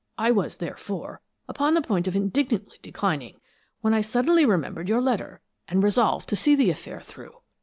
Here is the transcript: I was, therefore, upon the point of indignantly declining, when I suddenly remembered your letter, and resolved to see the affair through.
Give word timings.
I 0.17 0.31
was, 0.31 0.57
therefore, 0.57 1.21
upon 1.47 1.75
the 1.75 1.81
point 1.83 2.07
of 2.07 2.15
indignantly 2.15 2.79
declining, 2.81 3.39
when 3.81 3.93
I 3.93 4.01
suddenly 4.01 4.47
remembered 4.47 4.89
your 4.89 4.99
letter, 4.99 5.41
and 5.67 5.83
resolved 5.83 6.27
to 6.29 6.35
see 6.35 6.55
the 6.55 6.71
affair 6.71 6.99
through. 7.01 7.35